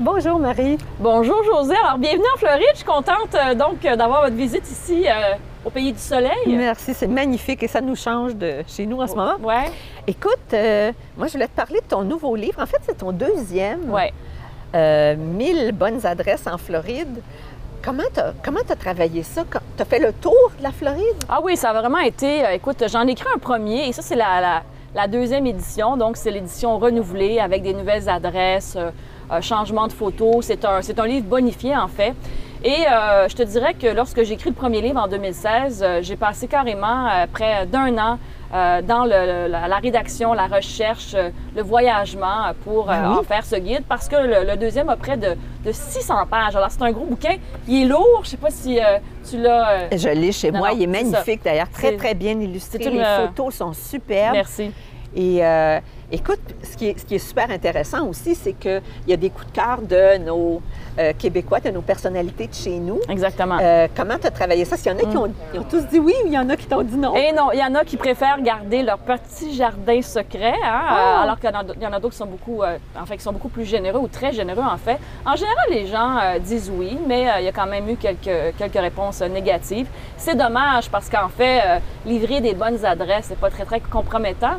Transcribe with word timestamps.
Bonjour 0.00 0.38
Marie. 0.38 0.78
Bonjour 0.98 1.42
José. 1.44 1.74
Alors 1.84 1.98
bienvenue 1.98 2.24
en 2.34 2.38
Floride. 2.38 2.64
Je 2.72 2.76
suis 2.78 2.86
contente 2.86 3.34
euh, 3.34 3.54
donc 3.54 3.84
euh, 3.84 3.96
d'avoir 3.96 4.22
votre 4.22 4.34
visite 4.36 4.66
ici 4.70 5.04
euh, 5.06 5.34
au 5.64 5.68
pays 5.70 5.92
du 5.92 5.98
soleil. 5.98 6.30
Merci, 6.46 6.94
c'est 6.94 7.06
magnifique 7.06 7.62
et 7.62 7.68
ça 7.68 7.82
nous 7.82 7.96
change 7.96 8.34
de 8.34 8.62
chez 8.66 8.86
nous 8.86 8.98
en 9.00 9.06
ce 9.06 9.14
moment. 9.14 9.36
Ouais. 9.42 9.70
Écoute, 10.06 10.38
euh, 10.54 10.90
moi 11.18 11.26
je 11.26 11.32
voulais 11.34 11.48
te 11.48 11.54
parler 11.56 11.80
de 11.80 11.86
ton 11.86 12.02
nouveau 12.02 12.34
livre. 12.34 12.62
En 12.62 12.66
fait, 12.66 12.78
c'est 12.86 12.96
ton 12.96 13.12
deuxième. 13.12 13.90
Ouais. 13.92 14.12
Euh, 14.74 15.16
1000 15.16 15.72
bonnes 15.72 16.04
adresses 16.06 16.46
en 16.46 16.56
Floride. 16.56 17.20
Comment 17.84 18.02
tu 18.14 18.20
as, 18.20 18.32
comment 18.42 18.60
t'as 18.66 18.76
travaillé 18.76 19.22
ça? 19.22 19.42
Tu 19.76 19.82
as 19.82 19.84
fait 19.84 19.98
le 19.98 20.12
tour 20.14 20.50
de 20.58 20.62
la 20.62 20.70
Floride? 20.70 21.24
Ah 21.28 21.40
oui, 21.42 21.56
ça 21.58 21.70
a 21.70 21.72
vraiment 21.74 21.98
été. 21.98 22.42
écoute, 22.54 22.82
j'en 22.90 23.06
ai 23.06 23.10
écrit 23.12 23.28
un 23.34 23.38
premier 23.38 23.86
et 23.88 23.92
ça, 23.92 24.00
c'est 24.02 24.16
la, 24.16 24.40
la- 24.40 24.62
la 24.94 25.06
deuxième 25.06 25.46
édition. 25.46 25.96
Donc, 25.96 26.16
c'est 26.16 26.30
l'édition 26.30 26.78
renouvelée 26.78 27.38
avec 27.38 27.62
des 27.62 27.72
nouvelles 27.74 28.08
adresses, 28.08 28.76
changement 29.40 29.86
de 29.86 29.92
photos. 29.92 30.44
C'est 30.46 30.64
un, 30.64 30.82
c'est 30.82 30.98
un 30.98 31.06
livre 31.06 31.26
bonifié, 31.26 31.76
en 31.76 31.88
fait. 31.88 32.14
Et 32.62 32.74
euh, 32.92 33.26
je 33.28 33.34
te 33.36 33.42
dirais 33.42 33.72
que 33.72 33.86
lorsque 33.86 34.22
j'ai 34.22 34.34
écrit 34.34 34.50
le 34.50 34.54
premier 34.54 34.82
livre 34.82 35.00
en 35.00 35.08
2016, 35.08 35.82
euh, 35.82 36.00
j'ai 36.02 36.16
passé 36.16 36.46
carrément 36.46 37.06
euh, 37.08 37.26
près 37.32 37.64
d'un 37.66 37.96
an 37.98 38.18
dans 38.52 39.04
le- 39.04 39.46
la, 39.48 39.68
la 39.68 39.76
rédaction, 39.76 40.32
la 40.34 40.48
recherche, 40.48 41.14
le 41.54 41.62
voyagement 41.62 42.50
pour 42.64 42.90
Ah 42.90 43.10
oui? 43.12 43.18
en 43.18 43.22
faire 43.22 43.44
ce 43.44 43.54
guide 43.54 43.84
parce 43.88 44.08
que 44.08 44.16
le, 44.16 44.44
le 44.50 44.56
deuxième 44.56 44.88
a 44.88 44.96
près 44.96 45.16
de, 45.16 45.36
de 45.64 45.70
600 45.72 46.26
pages. 46.28 46.56
Alors, 46.56 46.68
c'est 46.68 46.82
un 46.82 46.90
gros 46.90 47.04
bouquin. 47.06 47.36
Il 47.68 47.82
est 47.82 47.86
lourd. 47.86 48.22
Je 48.24 48.30
sais 48.30 48.36
pas 48.36 48.50
si 48.50 48.80
tu 49.30 49.38
l'as. 49.38 49.88
Je 49.96 50.08
l'ai 50.08 50.32
chez 50.32 50.50
Non, 50.50 50.58
moi. 50.58 50.70
non, 50.70 50.76
Il 50.76 50.82
est 50.82 50.86
magnifique 50.88 51.42
d'ailleurs, 51.44 51.70
très, 51.70 51.96
très 51.96 52.14
bien 52.14 52.32
illustré. 52.40 52.82
une, 52.86 52.98
Les 52.98 53.04
photos 53.28 53.54
sont 53.54 53.72
superbes. 53.72 54.32
Merci. 54.34 54.72
Et 55.14 55.40
écoute, 56.12 56.40
ce 56.62 56.76
qui, 56.76 56.88
est, 56.88 56.98
ce 56.98 57.04
qui 57.04 57.14
est 57.16 57.18
super 57.18 57.50
intéressant 57.50 58.06
aussi, 58.06 58.34
c'est 58.34 58.52
qu'il 58.52 58.82
y 59.06 59.12
a 59.12 59.16
des 59.16 59.30
coups 59.30 59.46
de 59.46 59.52
cœur 59.52 59.78
de 59.82 60.18
nos 60.18 60.60
euh, 60.98 61.12
Québécois, 61.18 61.60
de 61.60 61.70
nos 61.70 61.82
personnalités 61.82 62.46
de 62.46 62.54
chez 62.54 62.78
nous. 62.78 63.00
Exactement. 63.08 63.58
Euh, 63.60 63.86
comment 63.96 64.18
tu 64.18 64.26
as 64.26 64.30
travaillé 64.30 64.64
ça? 64.64 64.76
S'il 64.76 64.92
y 64.92 64.94
en 64.94 64.98
a 64.98 65.02
qui 65.10 65.16
ont, 65.16 65.32
ils 65.54 65.60
ont 65.60 65.64
tous 65.64 65.82
dit 65.86 65.98
oui 65.98 66.14
ou 66.24 66.26
il 66.26 66.32
y 66.32 66.38
en 66.38 66.48
a 66.48 66.56
qui 66.56 66.66
t'ont 66.66 66.82
dit 66.82 66.96
non? 66.96 67.14
Et 67.14 67.32
non, 67.32 67.50
il 67.52 67.58
y 67.58 67.64
en 67.64 67.74
a 67.74 67.84
qui 67.84 67.96
préfèrent 67.96 68.40
garder 68.42 68.82
leur 68.82 68.98
petit 68.98 69.54
jardin 69.54 70.02
secret, 70.02 70.54
hein, 70.64 70.82
Ah! 70.88 71.18
euh, 71.20 71.22
alors 71.24 71.38
qu'il 71.38 71.50
y 71.50 71.86
en 71.86 71.92
a, 71.92 72.00
d'autres 72.00 72.10
qui 72.10 72.16
sont 72.18 72.26
beaucoup, 72.26 72.62
euh, 72.62 72.76
en 73.00 73.06
fait, 73.06 73.16
qui 73.16 73.22
sont 73.22 73.32
beaucoup 73.32 73.48
plus 73.48 73.64
généreux 73.64 74.00
ou 74.00 74.08
très 74.08 74.32
généreux 74.32 74.62
en 74.62 74.76
fait. 74.76 74.98
En 75.24 75.36
général, 75.36 75.66
les 75.70 75.86
gens 75.86 76.18
disent 76.40 76.70
oui, 76.74 76.98
mais 77.06 77.26
il 77.38 77.44
y 77.44 77.48
a 77.48 77.52
quand 77.52 77.66
même 77.66 77.88
eu 77.88 77.96
quelques, 77.96 78.56
quelques 78.56 78.80
réponses 78.80 79.20
négatives. 79.20 79.86
C'est 80.16 80.34
dommage 80.36 80.90
parce 80.90 81.08
qu'en 81.08 81.28
fait, 81.28 81.80
livrer 82.04 82.40
des 82.40 82.54
bonnes 82.54 82.84
adresses, 82.84 83.26
c'est 83.28 83.38
pas 83.38 83.50
très 83.50 83.64
très 83.64 83.80
compromettant. 83.80 84.56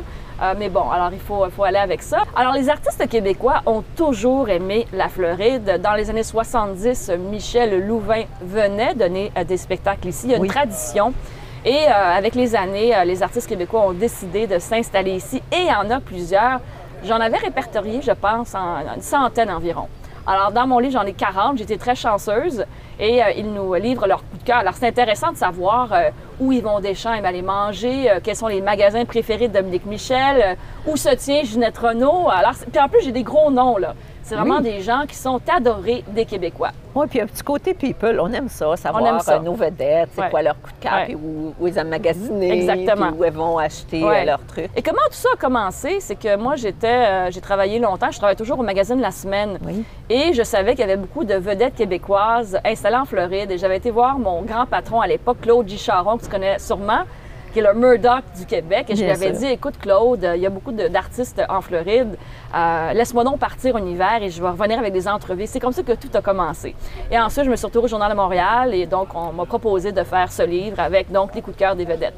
Mais 0.58 0.68
bon, 0.68 0.90
alors 0.90 1.10
il 1.12 1.20
faut, 1.20 1.41
il 1.46 1.52
faut 1.52 1.64
aller 1.64 1.78
avec 1.78 2.02
ça. 2.02 2.22
Alors 2.36 2.52
les 2.54 2.68
artistes 2.68 3.08
québécois 3.08 3.62
ont 3.66 3.82
toujours 3.96 4.48
aimé 4.48 4.86
la 4.92 5.08
Floride. 5.08 5.80
Dans 5.82 5.92
les 5.94 6.10
années 6.10 6.22
70, 6.22 7.10
Michel 7.30 7.86
Louvain 7.86 8.24
venait 8.42 8.94
donner 8.94 9.30
euh, 9.36 9.44
des 9.44 9.56
spectacles 9.56 10.08
ici. 10.08 10.26
Il 10.26 10.30
y 10.30 10.34
a 10.34 10.36
une 10.36 10.42
Oui. 10.42 10.48
tradition. 10.48 11.12
Et 11.64 11.76
euh, 11.88 11.92
avec 12.16 12.34
les 12.34 12.56
années, 12.56 12.94
euh, 12.96 13.04
les 13.04 13.22
artistes 13.22 13.48
québécois 13.48 13.82
ont 13.86 13.92
décidé 13.92 14.46
de 14.46 14.58
s'installer 14.58 15.12
ici 15.12 15.42
et 15.52 15.56
il 15.60 15.66
y 15.68 15.72
en 15.72 15.90
a 15.90 16.00
plusieurs. 16.00 16.60
J'en 17.04 17.20
avais 17.20 17.38
répertorié, 17.38 18.00
je 18.02 18.12
pense, 18.12 18.54
en 18.54 18.94
une 18.96 19.02
centaine 19.02 19.50
environ. 19.50 19.86
Alors, 20.24 20.52
dans 20.52 20.68
mon 20.68 20.78
livre, 20.78 20.92
j'en 20.92 21.06
ai 21.06 21.14
40. 21.14 21.58
J'étais 21.58 21.78
très 21.78 21.96
chanceuse 21.96 22.64
et 23.00 23.22
euh, 23.22 23.32
ils 23.36 23.52
nous 23.52 23.74
livrent 23.74 24.06
leur 24.06 24.18
coup 24.18 24.36
de 24.40 24.44
cœur. 24.44 24.58
Alors, 24.58 24.74
c'est 24.74 24.86
intéressant 24.86 25.32
de 25.32 25.36
savoir 25.36 25.92
euh, 25.92 26.10
où 26.38 26.52
Yvon 26.52 26.78
Deschamps 26.78 27.12
aime 27.12 27.24
aller 27.24 27.42
manger, 27.42 28.08
euh, 28.08 28.20
quels 28.22 28.36
sont 28.36 28.46
les 28.46 28.60
magasins 28.60 29.04
préférés 29.04 29.48
de 29.48 29.54
Dominique 29.54 29.84
Michel, 29.84 30.36
euh, 30.40 30.90
où 30.90 30.96
se 30.96 31.08
tient 31.16 31.42
Ginette 31.42 31.76
Renault. 31.76 32.28
Alors, 32.30 32.52
puis 32.70 32.80
en 32.80 32.88
plus, 32.88 33.02
j'ai 33.02 33.10
des 33.12 33.24
gros 33.24 33.50
noms, 33.50 33.78
là. 33.78 33.94
C'est 34.24 34.36
vraiment 34.36 34.58
Oui. 34.58 34.62
des 34.64 34.80
gens 34.82 35.02
qui 35.08 35.14
sont 35.16 35.40
adorés 35.52 36.04
des 36.08 36.24
Québécois. 36.24 36.70
Oui, 36.94 37.06
puis 37.08 37.20
un 37.20 37.26
petit 37.26 37.42
côté 37.42 37.74
people, 37.74 38.20
on 38.20 38.32
aime 38.32 38.48
ça, 38.48 38.76
savoir 38.76 39.04
aime 39.06 39.20
ça. 39.20 39.36
euh, 39.36 39.38
nos 39.40 39.54
vedettes, 39.54 40.10
c'est 40.14 40.20
Ouais. 40.20 40.30
quoi 40.30 40.42
leur 40.42 40.60
coup 40.60 40.70
de 40.70 40.82
cœur, 40.82 40.92
Ouais. 41.08 41.14
où, 41.14 41.54
où 41.58 41.66
ils 41.66 41.76
aiment 41.78 41.88
magasiner, 41.88 42.52
Exactement. 42.52 43.08
puis 43.10 43.18
où 43.20 43.24
elles 43.24 43.32
vont 43.32 43.58
acheter 43.58 44.04
Ouais. 44.04 44.22
euh, 44.22 44.24
leurs 44.24 44.44
trucs. 44.46 44.68
Et 44.76 44.82
comment 44.82 44.98
tout 45.06 45.14
ça 45.16 45.28
a 45.34 45.36
commencé? 45.36 45.98
C'est 46.00 46.16
que 46.16 46.36
moi, 46.36 46.56
j'étais, 46.56 46.86
euh, 46.86 47.30
j'ai 47.30 47.40
travaillé 47.40 47.78
longtemps, 47.78 48.10
je 48.10 48.18
travaillais 48.18 48.36
toujours 48.36 48.58
au 48.58 48.62
magazine 48.62 49.00
La 49.00 49.10
Semaine. 49.10 49.58
Oui. 49.66 49.84
Et 50.10 50.32
je 50.34 50.42
savais 50.42 50.72
qu'il 50.72 50.80
y 50.80 50.84
avait 50.84 50.96
beaucoup 50.96 51.24
de 51.24 51.34
vedettes 51.34 51.74
québécoises 51.74 52.58
installées 52.64 52.96
en 52.96 53.04
Floride. 53.06 53.50
Et 53.50 53.58
j'avais 53.58 53.78
été 53.78 53.90
voir 53.90 54.18
mon 54.18 54.42
grand 54.42 54.66
patron 54.66 55.00
à 55.00 55.06
l'époque, 55.06 55.38
Claude 55.40 55.66
Gicharon, 55.68 56.18
que 56.18 56.24
tu 56.24 56.30
connais 56.30 56.58
sûrement, 56.58 57.02
qui 57.52 57.58
est 57.58 57.62
le 57.62 57.74
Murdoch 57.74 58.24
du 58.36 58.46
Québec. 58.46 58.86
Et 58.88 58.96
je 58.96 59.04
lui 59.04 59.10
avais 59.10 59.32
dit, 59.32 59.46
écoute 59.46 59.74
Claude, 59.78 60.28
il 60.34 60.40
y 60.40 60.46
a 60.46 60.50
beaucoup 60.50 60.72
d'artistes 60.72 61.42
en 61.48 61.60
Floride. 61.60 62.16
Euh, 62.54 62.92
Laisse-moi 62.92 63.24
donc 63.24 63.38
partir 63.38 63.76
un 63.76 63.86
hiver 63.86 64.22
et 64.22 64.30
je 64.30 64.42
vais 64.42 64.48
revenir 64.48 64.78
avec 64.78 64.92
des 64.92 65.06
entrevues. 65.06 65.46
C'est 65.46 65.60
comme 65.60 65.72
ça 65.72 65.82
que 65.82 65.92
tout 65.92 66.10
a 66.14 66.20
commencé. 66.22 66.74
Et 67.10 67.18
ensuite, 67.18 67.44
je 67.44 67.50
me 67.50 67.56
suis 67.56 67.66
retrouvée 67.66 67.86
au 67.86 67.88
Journal 67.88 68.10
de 68.10 68.16
Montréal 68.16 68.74
et 68.74 68.86
donc 68.86 69.08
on 69.14 69.32
m'a 69.32 69.44
proposé 69.44 69.92
de 69.92 70.02
faire 70.02 70.32
ce 70.32 70.42
livre 70.42 70.80
avec 70.80 71.10
donc 71.12 71.34
les 71.34 71.42
coups 71.42 71.56
de 71.56 71.60
cœur 71.60 71.76
des 71.76 71.84
vedettes. 71.84 72.14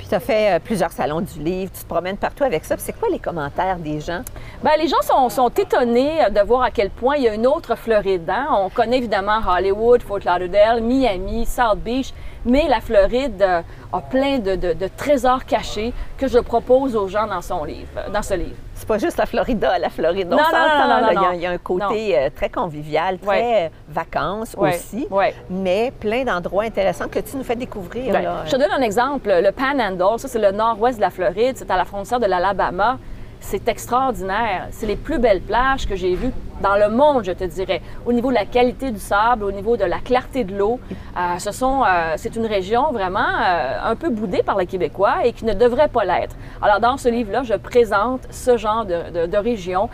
Puis 0.00 0.08
tu 0.08 0.14
as 0.14 0.20
fait 0.20 0.52
euh, 0.54 0.58
plusieurs 0.58 0.92
salons 0.92 1.20
du 1.20 1.40
livre, 1.40 1.70
tu 1.76 1.82
te 1.82 1.86
promènes 1.86 2.16
partout 2.16 2.42
avec 2.42 2.64
ça. 2.64 2.74
C'est 2.78 2.94
quoi 2.98 3.10
les 3.10 3.18
commentaires 3.18 3.76
des 3.76 4.00
gens? 4.00 4.22
Ben, 4.64 4.70
les 4.78 4.88
gens 4.88 5.02
sont, 5.02 5.28
sont 5.28 5.50
étonnés 5.50 6.20
de 6.30 6.40
voir 6.40 6.62
à 6.62 6.70
quel 6.70 6.88
point 6.88 7.16
il 7.16 7.24
y 7.24 7.28
a 7.28 7.34
une 7.34 7.46
autre 7.46 7.76
Floride. 7.76 8.28
hein. 8.30 8.46
On 8.50 8.70
connaît 8.70 8.96
évidemment 8.96 9.40
Hollywood, 9.46 10.00
Fort 10.02 10.20
Lauderdale, 10.24 10.80
Miami, 10.80 11.44
South 11.44 11.80
Beach, 11.80 12.14
mais 12.46 12.66
la 12.66 12.80
Floride 12.80 13.42
euh, 13.42 13.60
a 13.92 14.00
plein 14.00 14.38
de, 14.38 14.56
de- 14.56 14.72
de 14.72 14.88
trésors 14.96 15.44
cachés 15.44 15.92
que 16.16 16.26
je 16.28 16.38
propose 16.38 16.96
aux 16.96 17.08
gens 17.08 17.26
dans, 17.26 17.42
son 17.42 17.64
livre, 17.64 18.00
dans 18.10 18.22
ce 18.22 18.32
livre. 18.32 18.56
C'est 18.80 18.88
pas 18.88 18.96
juste 18.96 19.18
la 19.18 19.26
Florida, 19.26 19.78
la 19.78 19.90
Floride. 19.90 20.28
On 20.32 20.36
Non, 20.36 20.42
non, 20.42 20.88
non, 20.88 21.14
non, 21.22 21.32
Il 21.34 21.40
y 21.40 21.46
a- 21.46 21.50
un 21.50 21.58
côté 21.58 22.18
euh, 22.18 22.30
très 22.34 22.48
convivial, 22.48 23.18
très 23.18 23.66
euh, 23.66 23.68
vacances 23.88 24.56
aussi, 24.56 25.06
mais 25.50 25.92
plein 26.00 26.24
d'endroits 26.24 26.64
intéressants 26.64 27.08
que 27.08 27.18
tu 27.18 27.36
nous 27.36 27.44
fais 27.44 27.56
découvrir. 27.56 28.10
Ben, 28.10 28.22
je 28.46 28.50
te 28.52 28.56
donne 28.56 28.70
un 28.72 28.80
exemple. 28.80 29.28
Le 29.30 29.50
Panhandle, 29.52 30.18
ça 30.18 30.28
c'est 30.28 30.38
le 30.38 30.50
nord-ouest 30.50 30.96
de 30.96 31.02
la 31.02 31.10
Floride, 31.10 31.56
c'est 31.58 31.70
à 31.70 31.76
la 31.76 31.84
frontière 31.84 32.20
de 32.20 32.26
l'Alabama. 32.26 32.96
C'est 33.38 33.68
extraordinaire. 33.68 34.68
C'est 34.70 34.86
les 34.86 34.96
plus 34.96 35.18
belles 35.18 35.42
plages 35.42 35.86
que 35.86 35.94
j'ai 35.96 36.14
vues 36.14 36.32
dans 36.60 36.76
le 36.76 36.88
monde, 36.88 37.24
je 37.24 37.32
te 37.32 37.44
dirais. 37.44 37.80
Au 38.06 38.12
niveau 38.12 38.30
de 38.30 38.34
la 38.36 38.44
qualité 38.44 38.90
du 38.90 38.98
sable, 39.00 39.44
au 39.44 39.52
niveau 39.52 39.76
de 39.76 39.84
la 39.84 39.98
clarté 39.98 40.44
de 40.44 40.56
l'eau, 40.56 40.78
Euh, 41.16 41.38
ce 41.38 41.50
sont, 41.50 41.82
euh, 41.82 42.14
c'est 42.16 42.36
une 42.36 42.46
région 42.46 42.92
vraiment 42.92 43.18
euh, 43.42 43.90
un 43.92 43.96
peu 43.96 44.10
boudée 44.10 44.42
par 44.44 44.56
les 44.56 44.66
Québécois 44.66 45.16
et 45.24 45.32
qui 45.32 45.44
ne 45.44 45.54
devrait 45.54 45.88
pas 45.88 46.04
l'être. 46.04 46.36
Alors 46.62 46.78
dans 46.80 46.96
ce 46.96 47.08
livre-là, 47.08 47.42
je 47.42 47.54
présente 47.54 48.22
ce 48.30 48.56
genre 48.56 48.84
de, 48.84 48.98
de- 49.10 49.26
de 49.26 49.36
région 49.36 49.88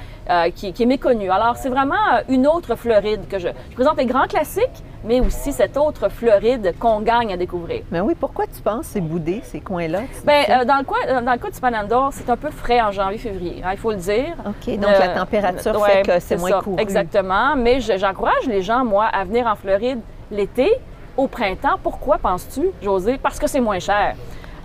qui, 0.57 0.73
qui 0.73 0.83
est 0.83 0.87
méconnue. 0.87 1.31
Alors 1.31 1.57
c'est 1.57 1.69
vraiment 1.69 1.95
une 2.29 2.47
autre 2.49 2.75
Floride 2.75 3.29
que 3.29 3.39
je, 3.39 3.49
je 3.71 3.75
présente 3.75 3.97
les 3.97 4.07
grands 4.07 4.27
classiques, 4.27 4.83
mais 5.05 5.21
aussi 5.21 5.53
cette 5.53 5.77
autre 5.77 6.09
Floride 6.09 6.75
qu'on 6.81 7.01
gagne 7.01 7.33
à 7.33 7.37
découvrir. 7.37 7.83
Mais 7.93 8.01
oui, 8.01 8.15
pourquoi 8.19 8.47
tu 8.47 8.61
penses 8.61 8.87
c'est 8.87 9.01
boudé, 9.01 9.41
ces 9.45 9.61
coins-là? 9.61 10.01
Bien, 10.27 10.65
dans, 10.65 10.79
le 10.79 10.85
coin, 10.85 10.99
dans 11.23 11.33
le 11.33 11.39
cas 11.39 11.51
du 11.51 11.61
Panhandle, 11.61 12.09
c'est 12.11 12.29
un 12.29 12.37
peu 12.37 12.51
frais 12.51 12.81
en 12.81 12.91
janvier-février, 12.91 13.63
hein, 13.65 13.71
il 13.73 13.79
faut 13.79 13.93
le 13.93 13.99
dire. 13.99 14.35
OK, 14.45 14.75
donc 14.79 14.91
la 14.99 15.09
température 15.09 15.81
ouais, 15.81 15.91
fait 15.91 16.03
que 16.03 16.19
c'est 16.21 16.37
moins 16.37 16.56
couru. 16.63 16.81
Exactement, 16.81 17.57
mais 17.57 17.81
je- 17.81 17.97
j'encourage 17.99 18.47
les 18.47 18.63
gens, 18.63 18.85
moi, 18.85 19.05
à 19.07 19.25
venir 19.25 19.47
en 19.47 19.55
Floride 19.57 20.01
l'été, 20.31 20.73
au 21.17 21.27
printemps. 21.29 21.79
Pourquoi 21.83 22.19
penses-tu, 22.19 22.63
José? 22.83 23.19
Parce 23.19 23.39
que 23.39 23.47
c'est 23.47 23.61
moins 23.61 23.79
cher. 23.79 24.15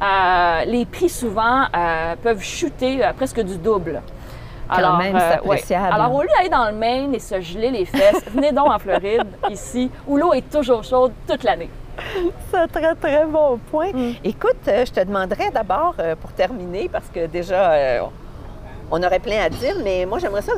Euh, 0.02 0.66
les 0.66 0.86
prix, 0.86 1.10
souvent, 1.10 1.64
euh, 1.76 2.16
peuvent 2.22 2.42
chuter 2.42 3.06
euh, 3.06 3.14
presque 3.14 3.40
du 3.42 3.58
double. 3.58 4.02
Quand 4.74 4.98
même, 4.98 5.18
c'est 5.20 5.48
ouais. 5.48 5.62
Alors, 5.76 6.14
au 6.16 6.22
lieu 6.22 6.30
d'aller 6.38 6.50
dans 6.50 6.66
le 6.66 6.72
Maine 6.76 7.14
et 7.14 7.20
se 7.20 7.40
geler 7.42 7.72
les 7.72 7.86
fesses, 7.86 8.24
venez 8.34 8.52
donc 8.54 8.70
en 8.72 8.80
Floride, 8.80 9.28
ici, 9.50 9.92
où 10.08 10.18
l'eau 10.18 10.34
est 10.34 10.50
toujours 10.50 10.84
chaude 10.84 11.12
toute 11.28 11.44
l'année. 11.44 11.70
C'est 12.50 12.58
un 12.58 12.68
très, 12.68 12.96
très 12.96 13.26
bon 13.26 13.60
point. 13.70 13.92
Mm. 13.94 14.14
Écoute, 14.24 14.58
je 14.66 14.92
te 14.92 15.04
demanderais 15.04 15.52
d'abord, 15.52 15.96
pour 16.22 16.32
terminer, 16.32 16.90
parce 16.92 17.10
que 17.14 17.28
déjà, 17.28 18.02
on 18.90 19.04
aurait 19.04 19.20
plein 19.20 19.42
à 19.44 19.50
dire, 19.50 19.76
mais 19.84 20.06
moi, 20.06 20.20
j'aimerais 20.20 20.42
ça 20.42 20.54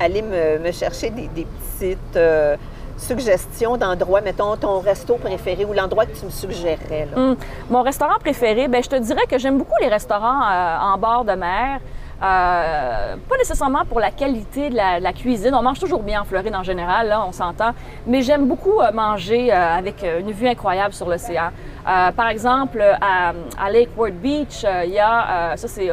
aller 0.00 0.22
me, 0.22 0.70
chercher 0.72 1.10
des, 1.10 1.28
petites 1.28 2.16
euh, 2.16 2.56
suggestions 2.96 3.76
d'endroits, 3.76 4.20
mettons, 4.20 4.56
ton 4.56 4.80
resto 4.80 5.16
préféré 5.16 5.64
ou 5.64 5.72
l'endroit 5.72 6.06
que 6.06 6.16
tu 6.16 6.24
me 6.24 6.30
suggérerais. 6.30 7.08
Hum, 7.16 7.36
Mon 7.70 7.82
restaurant 7.82 8.18
préféré, 8.18 8.68
ben, 8.68 8.82
je 8.82 8.88
te 8.88 8.96
dirais 8.96 9.26
que 9.28 9.38
j'aime 9.38 9.58
beaucoup 9.58 9.80
les 9.80 9.88
restaurants 9.88 10.42
euh, 10.42 10.78
en 10.80 10.98
bord 10.98 11.24
de 11.24 11.32
mer. 11.32 11.80
Euh, 12.20 13.14
pas 13.28 13.36
nécessairement 13.38 13.84
pour 13.84 14.00
la 14.00 14.10
qualité 14.10 14.70
de 14.70 14.74
la, 14.74 15.12
cuisine. 15.12 15.54
On 15.54 15.62
mange 15.62 15.78
toujours 15.78 16.02
bien 16.02 16.22
en 16.22 16.24
Floride 16.24 16.52
en 16.56 16.64
général, 16.64 17.06
là, 17.08 17.24
on 17.24 17.30
s'entend. 17.30 17.70
Mais 18.08 18.22
j'aime 18.22 18.48
beaucoup 18.48 18.80
manger 18.92 19.52
avec 19.52 20.04
une 20.18 20.32
vue 20.32 20.48
incroyable 20.48 20.92
sur 20.92 21.08
l'océan. 21.08 21.50
Par 21.84 22.28
exemple, 22.28 22.82
à, 23.00 23.34
à 23.56 23.70
Lake 23.70 23.90
Worth 23.96 24.14
Beach, 24.14 24.66
il 24.84 24.90
y 24.90 24.98
a, 24.98 25.56
ça 25.56 25.68
c'est, 25.68 25.92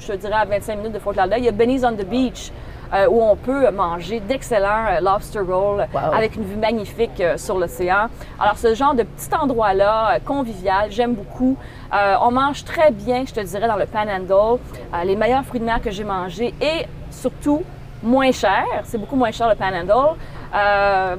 je 0.00 0.12
dirais 0.14 0.34
à 0.34 0.44
25 0.44 0.76
minutes 0.76 0.92
de 0.92 0.98
Fort 0.98 1.12
Lauderdale, 1.12 1.40
il 1.40 1.44
y 1.44 1.48
a 1.48 1.52
Benny's 1.52 1.84
on 1.84 1.92
the 1.92 2.04
Beach. 2.04 2.50
Euh, 2.94 3.06
où 3.08 3.22
on 3.22 3.36
peut 3.36 3.70
manger 3.70 4.20
d'excellents 4.20 4.86
euh, 4.90 5.00
lobster 5.00 5.40
rolls 5.40 5.86
Wow. 5.92 6.14
avec 6.14 6.36
une 6.36 6.44
vue 6.44 6.56
magnifique 6.56 7.20
euh, 7.20 7.36
sur 7.36 7.58
l'océan. 7.58 8.06
Alors, 8.38 8.56
ce 8.58 8.74
genre 8.74 8.94
de 8.94 9.02
petit 9.02 9.34
endroit-là, 9.34 10.18
convivial, 10.24 10.90
j'aime 10.90 11.14
beaucoup. 11.14 11.56
On 11.92 12.30
mange 12.30 12.64
très 12.64 12.90
bien, 12.90 13.24
je 13.26 13.32
te 13.32 13.40
dirais, 13.40 13.66
dans 13.68 13.76
le 13.76 13.86
Panhandle. 13.86 14.58
Les 15.04 15.16
meilleurs 15.16 15.44
fruits 15.44 15.60
de 15.60 15.64
mer 15.64 15.80
que 15.80 15.90
j'ai 15.90 16.04
mangés 16.04 16.54
et 16.60 16.86
surtout 17.10 17.62
moins 18.02 18.32
cher. 18.32 18.64
C'est 18.84 18.98
beaucoup 18.98 19.16
moins 19.16 19.30
cher 19.30 19.48
le 19.48 19.54
Panhandle. 19.54 20.16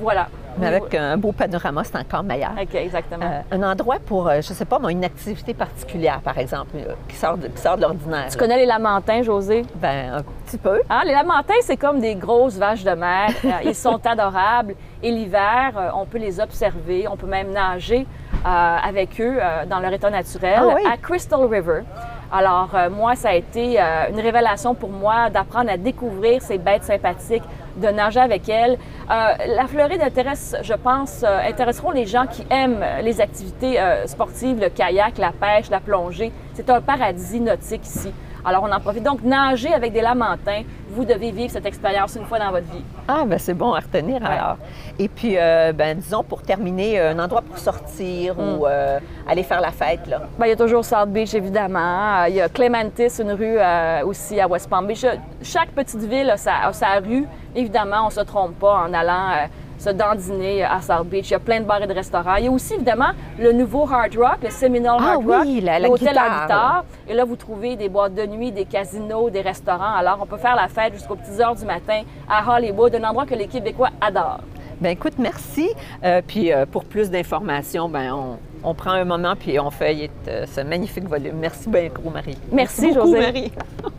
Voilà. 0.02 0.28
Mais 0.60 0.68
avec 0.68 0.94
un 0.96 1.18
beau 1.18 1.32
panorama, 1.32 1.84
c'est 1.84 1.98
encore 1.98 2.24
meilleur. 2.24 2.52
OK, 2.62 2.76
exactement. 2.76 3.24
Euh, 3.26 3.42
un 3.56 3.64
endroit 3.64 3.98
pour, 4.06 4.28
euh, 4.28 4.38
je 4.38 4.54
sais 4.54 4.66
pas, 4.66 4.80
moi, 4.80 4.92
une 4.92 5.04
activité 5.06 5.54
particulière, 5.54 6.20
par 6.22 6.38
exemple, 6.38 6.72
euh, 6.76 6.94
qui 7.08 7.16
sort 7.16 7.38
de, 7.38 7.48
qui 7.48 7.62
sort 7.62 7.78
de 7.78 7.82
l'ordinaire. 7.82 8.28
tu 8.32 8.38
connais 8.38 8.58
les 8.58 8.66
Lamentins, 8.66 9.22
José? 9.22 9.64
Ben, 9.76 10.14
un 10.16 10.24
petit 10.46 10.58
peu. 10.58 10.82
Ah, 10.90 11.02
les 11.06 11.14
Lamentins, 11.14 11.54
c'est 11.62 11.78
comme 11.78 12.00
des 12.00 12.16
grosses 12.16 12.58
vaches 12.58 12.84
de 12.84 12.92
mer. 12.92 13.30
Ils 13.64 13.76
sont 13.76 14.00
adorables. 14.06 14.76
Et 15.04 15.12
l'hiver, 15.12 15.94
on 15.96 16.06
peut 16.06 16.18
les 16.18 16.40
observer. 16.40 17.08
On 17.08 17.16
peut 17.18 17.28
même 17.28 17.52
nager 17.52 18.08
euh, 18.46 18.78
avec 18.84 19.20
eux 19.20 19.38
euh, 19.42 19.66
dans 19.66 19.80
leur 19.80 19.92
état 19.92 20.10
naturel 20.10 20.60
Ah 20.60 20.68
oui? 20.76 20.82
à 20.90 20.98
Crystal 20.98 21.44
River. 21.46 21.82
Alors, 22.32 22.70
euh, 22.74 22.90
moi, 22.90 23.16
ça 23.16 23.30
a 23.30 23.34
été 23.34 23.80
euh, 23.80 24.10
une 24.10 24.20
révélation 24.20 24.76
pour 24.76 24.90
moi 24.90 25.30
d'apprendre 25.30 25.72
à 25.72 25.78
découvrir 25.78 26.42
ces 26.42 26.58
bêtes 26.58 26.84
sympathiques, 26.84 27.44
de 27.78 27.88
nager 27.88 28.20
avec 28.20 28.50
elles. 28.50 28.78
Euh, 29.10 29.34
la 29.56 29.68
Floride 29.68 30.02
intéresse, 30.02 30.56
je 30.62 30.74
pense, 30.74 31.24
intéresseront 31.24 31.92
les 31.92 32.06
gens 32.06 32.26
qui 32.28 32.46
aiment 32.50 32.84
les 33.02 33.22
activités 33.22 33.80
sportives, 34.06 34.60
le 34.60 34.70
kayak, 34.70 35.18
la 35.18 35.32
pêche, 35.32 35.70
la 35.70 35.80
plongée. 35.80 36.32
C'est 36.54 36.70
un 36.70 36.82
paradis 36.82 37.40
nautique 37.40 37.86
ici. 37.86 38.12
Alors, 38.46 38.64
on 38.64 38.72
en 38.72 38.80
profite. 38.80 39.04
Donc, 39.04 39.24
nager 39.24 39.74
avec 39.74 39.94
des 39.94 40.02
lamentins, 40.02 40.64
vous 40.90 41.04
devez 41.06 41.32
vivre 41.32 41.52
cette 41.52 41.66
expérience 41.66 42.16
une 42.16 42.26
fois 42.26 42.40
dans 42.40 42.52
votre 42.52 42.68
vie. 42.72 42.84
Ah, 43.08 43.24
ben 43.26 43.38
c'est 43.38 43.54
bon 43.54 43.74
à 43.74 43.80
retenir 43.80 44.24
alors. 44.26 44.58
Et 45.00 45.08
puis, 45.10 45.36
euh, 45.38 45.74
ben, 45.74 45.98
disons, 45.98 46.24
pour 46.24 46.42
terminer, 46.42 47.00
un 47.00 47.20
endroit 47.20 47.42
pour 47.42 47.58
sortir 47.58 48.36
Mm. 48.36 48.40
ou 48.60 48.66
euh, 48.68 49.00
aller 49.28 49.44
faire 49.44 49.62
la 49.62 49.72
fête, 49.72 50.08
là. 50.08 50.22
Ben, 50.40 50.46
il 50.46 50.50
y 50.50 50.54
a 50.54 50.56
toujours 50.56 50.84
South 50.86 51.10
Beach, 51.10 51.34
évidemment. 51.34 52.22
Euh, 52.24 52.30
Il 52.30 52.36
y 52.36 52.42
a 52.42 52.50
Clementis, 52.50 53.20
une 53.22 53.32
rue 53.32 53.58
euh, 53.60 54.06
aussi 54.06 54.40
à 54.40 54.48
West 54.48 54.70
Palm 54.70 54.88
Beach. 54.88 55.04
Euh, 55.04 55.16
Chaque 55.44 55.70
petite 55.70 56.02
ville 56.02 56.30
a 56.30 56.38
sa, 56.38 56.66
a 56.66 56.74
sa 56.74 56.88
rue. 57.00 57.26
Évidemment, 57.56 58.04
on 58.04 58.08
ne 58.08 58.12
se 58.12 58.22
trompe 58.22 58.58
pas 58.60 58.84
en 58.88 58.94
allant 58.94 59.30
euh, 59.32 59.46
se 59.78 59.90
dandiner 59.90 60.64
à 60.64 60.82
South 60.82 61.08
Beach. 61.08 61.30
Il 61.30 61.32
y 61.32 61.36
a 61.36 61.40
plein 61.40 61.60
de 61.60 61.66
bars 61.66 61.82
et 61.82 61.88
de 61.88 61.94
restaurants. 61.94 62.36
Il 62.36 62.46
y 62.46 62.48
a 62.48 62.52
aussi, 62.52 62.74
évidemment, 62.74 63.12
le 63.40 63.52
nouveau 63.52 63.84
Hard 63.84 64.16
Rock, 64.16 64.38
le 64.44 64.50
Seminole 64.50 64.98
Ah 65.00 65.14
Hard 65.14 65.26
Rock, 65.26 65.46
l'hôtel 65.46 66.08
guitare, 66.10 66.24
à 66.24 66.42
guitare. 66.42 66.86
Et 67.08 67.14
là, 67.14 67.26
vous 67.26 67.36
trouvez 67.36 67.76
des 67.76 67.90
boîtes 67.90 68.16
de 68.16 68.26
nuit, 68.26 68.52
des 68.52 68.66
casinos, 68.66 69.30
des 69.30 69.42
restaurants. 69.42 69.96
Alors, 69.96 70.20
on 70.22 70.26
peut 70.26 70.38
faire 70.38 70.56
la 70.56 70.68
fête 70.68 70.94
jusqu'aux 70.94 71.16
petites 71.16 71.40
heures 71.40 71.56
du 71.56 71.66
matin 71.66 72.04
à 72.30 72.56
Hollywood, 72.56 72.94
un 72.96 73.04
endroit 73.04 73.26
que 73.26 73.36
les 73.36 73.48
Québécois 73.48 73.90
adorent. 74.02 74.42
Ben 74.80 74.92
écoute, 74.92 75.14
merci. 75.18 75.70
Euh, 76.04 76.22
puis 76.26 76.54
euh, 76.54 76.68
pour 76.68 76.86
plus 76.86 77.10
d'informations, 77.10 77.90
ben 77.90 78.14
on, 78.14 78.38
on 78.64 78.76
prend 78.76 78.92
un 78.92 79.06
moment 79.06 79.36
puis 79.36 79.60
on 79.60 79.72
feuillette 79.72 80.12
euh, 80.28 80.46
ce 80.46 80.62
magnifique 80.62 81.08
volume. 81.08 81.38
Merci 81.38 81.68
bien 81.68 81.88
gros, 81.88 82.12
Marie. 82.12 82.38
Merci, 82.52 82.94
beaucoup, 82.94 83.08
José. 83.08 83.20
Marie. 83.20 83.52